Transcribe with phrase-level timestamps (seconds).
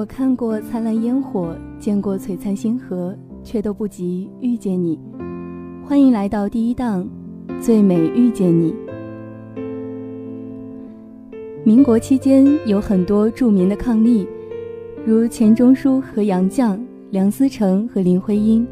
[0.00, 3.14] 我看过灿烂烟火，见过璀璨星河，
[3.44, 4.98] 却都不及遇见你。
[5.84, 7.06] 欢迎来到第一档
[7.60, 8.74] 《最美遇见你》。
[11.64, 14.26] 民国期间有很多著名的伉俪，
[15.04, 16.80] 如钱钟书和杨绛、
[17.10, 18.66] 梁思成和林徽因，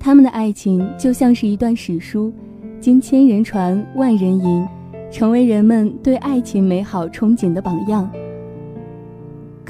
[0.00, 2.32] 他们的爱情就像是一段史书，
[2.80, 4.66] 经千人传万人吟，
[5.12, 8.10] 成为人们对爱情美好憧憬的榜样。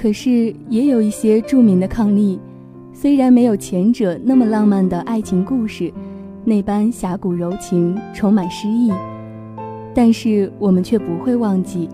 [0.01, 2.39] 可是，也有一些著名的伉俪，
[2.91, 5.93] 虽然没有前者那么浪漫的爱情故事，
[6.43, 8.91] 那般侠骨柔情、充满诗意，
[9.93, 11.87] 但是我们却不会忘记，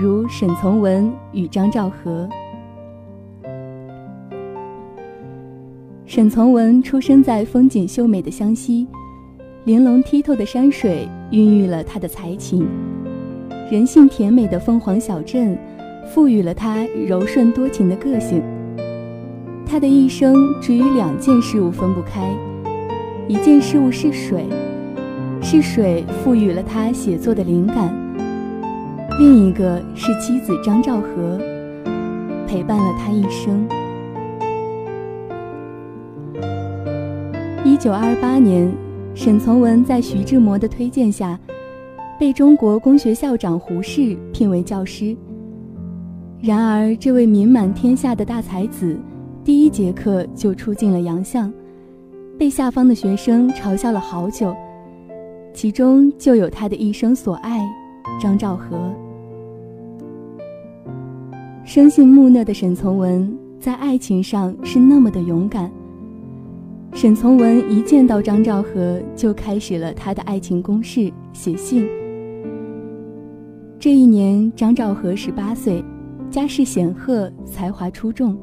[0.00, 2.28] 如沈从文与张兆和。
[6.04, 8.88] 沈从文出生在风景秀美的湘西，
[9.62, 12.66] 玲珑剔透的山水孕育了他的才情，
[13.70, 15.56] 人性甜美的凤凰小镇。
[16.06, 18.42] 赋予了他柔顺多情的个性。
[19.64, 22.28] 他的一生只与两件事物分不开，
[23.26, 24.44] 一件事物是水，
[25.40, 27.88] 是水赋予了他写作的灵感；
[29.18, 31.38] 另一个是妻子张兆和，
[32.46, 33.66] 陪伴了他一生。
[37.64, 38.70] 一九二八年，
[39.14, 41.38] 沈从文在徐志摩的推荐下，
[42.20, 45.16] 被中国公学校长胡适聘为教师。
[46.42, 48.98] 然而，这位名满天下的大才子，
[49.44, 51.52] 第一节课就出尽了洋相，
[52.36, 54.52] 被下方的学生嘲笑了好久。
[55.54, 57.64] 其中就有他的一生所爱，
[58.20, 58.92] 张兆和。
[61.64, 65.70] 生性木讷的沈从文，在爱情上是那么的勇敢。
[66.92, 71.86] 沈从文一见到张兆和，就开始了他的爱情攻势，写信。
[73.78, 75.84] 这一年，张兆和十八岁。
[76.32, 78.34] 家世显赫，才华出众，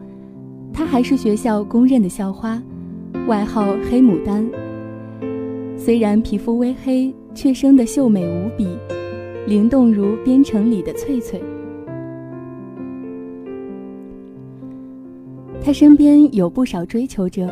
[0.72, 2.62] 她还是学校公认的校花，
[3.28, 4.48] 外号“黑牡丹”。
[5.76, 8.68] 虽然皮肤微黑，却生得秀美无比，
[9.48, 11.42] 灵动如边城里的翠翠。
[15.60, 17.52] 她身边有不少追求者，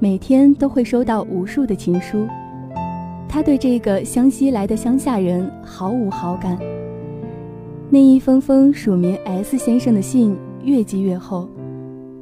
[0.00, 2.26] 每天都会收到无数的情书。
[3.28, 6.58] 她对这个湘西来的乡下人毫无好感。
[7.94, 11.46] 那一封封署名 S 先生的信越积越厚，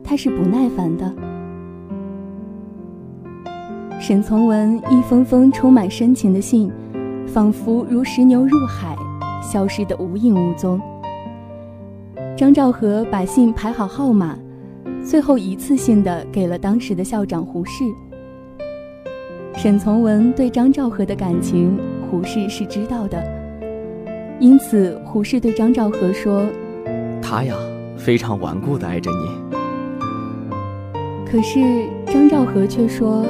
[0.03, 1.15] 他是不耐烦的。
[4.01, 6.73] 沈从文一封封充满深情的信，
[7.25, 8.97] 仿佛如石牛入海，
[9.41, 10.81] 消失得无影无踪。
[12.37, 14.37] 张兆和把信排好号码，
[15.05, 17.85] 最后一次性的给了当时的校长胡适。
[19.55, 21.79] 沈从文对张兆和的感情，
[22.11, 23.40] 胡适是知道的。
[24.41, 26.47] 因此，胡适对张兆和说
[27.21, 27.55] ：“他呀，
[27.99, 29.17] 非常顽固的爱着你。”
[31.31, 31.61] 可是
[32.07, 33.27] 张兆和却说：“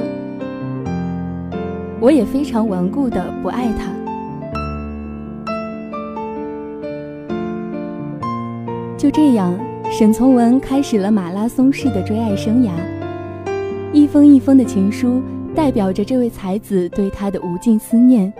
[1.99, 3.91] 我也非常顽固的不爱他。”
[8.97, 9.53] 就这样，
[9.91, 12.69] 沈从文开始了马拉松式的追爱生涯。
[13.91, 15.21] 一封一封的情书，
[15.53, 18.31] 代表着这位才子对他的无尽思念。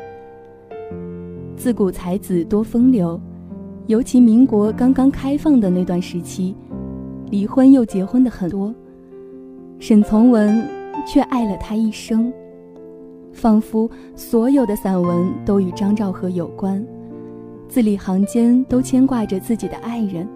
[1.62, 3.22] 自古才子多风流，
[3.86, 6.56] 尤其民国刚刚开放的那段时期，
[7.30, 8.74] 离婚又结婚的很多。
[9.78, 10.68] 沈从文
[11.06, 12.34] 却爱了他一生，
[13.32, 16.84] 仿佛所有的散文都与张兆和有关，
[17.68, 20.28] 字里行间都牵挂着自己的爱人。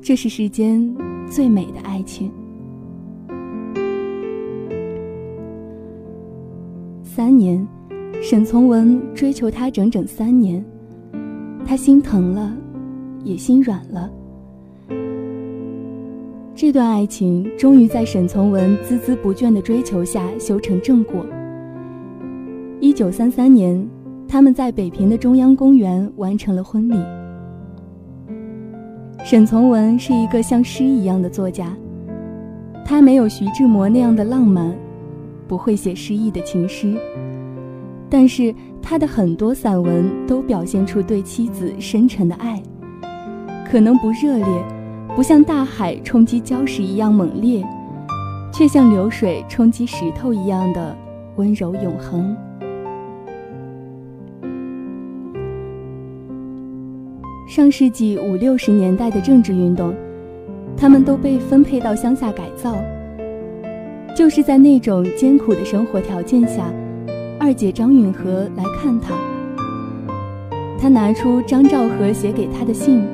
[0.00, 0.90] 这是世间
[1.28, 2.32] 最美的爱情。
[7.02, 7.75] 三年。
[8.22, 10.64] 沈从文追求她整整三年，
[11.64, 12.56] 他心疼了，
[13.22, 14.10] 也心软了。
[16.54, 21.24] 这段爱情终于在沈从文孜孜不倦的追求下修成正果。
[22.80, 23.88] 一九三三年，
[24.26, 26.94] 他们在北平的中央公园完成了婚礼。
[29.24, 31.76] 沈从文是一个像诗一样的作家，
[32.84, 34.74] 他没有徐志摩那样的浪漫，
[35.46, 36.94] 不会写诗意的情诗。
[38.18, 42.62] 但是他的很多散文都表现出对妻子深沉的爱，
[43.70, 44.46] 可能不热烈，
[45.14, 47.62] 不像大海冲击礁石一样猛烈，
[48.50, 50.96] 却像流水冲击石头一样的
[51.36, 52.34] 温柔永恒。
[57.46, 59.94] 上世纪五六十年代的政治运动，
[60.74, 62.74] 他们都被分配到乡下改造，
[64.16, 66.72] 就是在那种艰苦的生活条件下。
[67.46, 69.14] 二姐张允和来看他，
[70.80, 73.04] 他拿出张兆和写给他的信，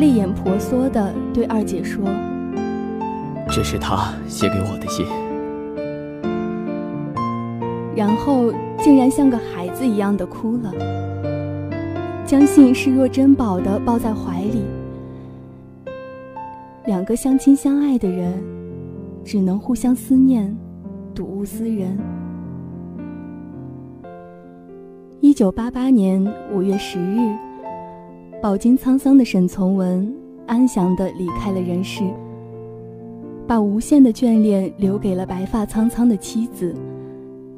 [0.00, 2.02] 泪眼婆娑地对二姐说
[3.48, 5.06] ：“这是他写给我的信。
[7.94, 10.72] 然后竟然像个孩子一样的哭了，
[12.26, 14.64] 将信视若珍宝的抱在怀里。
[16.86, 18.34] 两个相亲相爱的人，
[19.24, 20.52] 只能互相思念，
[21.14, 21.96] 睹物思人。
[25.24, 26.22] 一九八八年
[26.52, 27.18] 五月十日，
[28.42, 30.14] 饱经沧桑的沈从文
[30.46, 32.04] 安详地离开了人世，
[33.46, 36.74] 把无限的眷恋留给了白发苍苍的妻子。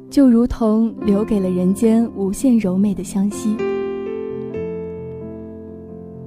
[0.09, 3.57] 就如同留给了人间无限柔美的湘西。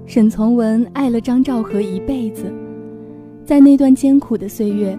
[0.04, 2.52] 沈从文爱了张兆和一辈子，
[3.46, 4.96] 在那段艰苦的岁月，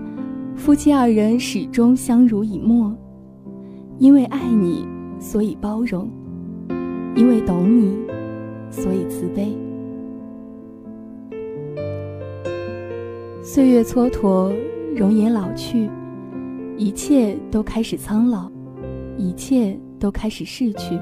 [0.55, 2.91] 夫妻二人始终相濡以沫。
[3.99, 4.87] 因为爱你，
[5.19, 6.07] 所以包容；
[7.15, 7.97] 因为懂你，
[8.69, 9.55] 所以慈悲。
[13.41, 14.55] 岁月蹉跎，
[14.95, 15.89] 容颜老去，
[16.77, 18.49] 一切都开始苍老。
[19.17, 20.97] 一切都开始逝去，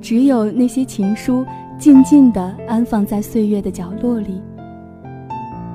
[0.00, 1.44] 只有那些情书
[1.78, 4.40] 静静地安放在岁月的角落里，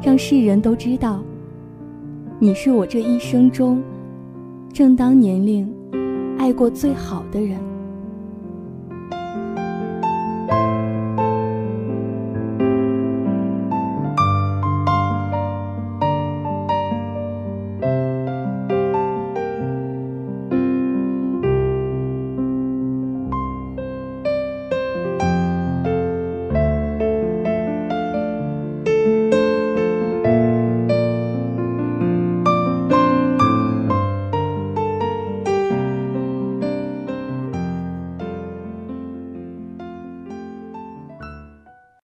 [0.02, 1.24] 让世人都知道，
[2.38, 3.82] 你是我这一生中
[4.74, 5.72] 正当年龄
[6.38, 7.58] 爱过最好的人。